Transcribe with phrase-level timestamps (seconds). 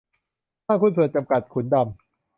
[0.65, 1.85] ห้างหุ้นส่วนจำกัด ขุนดำ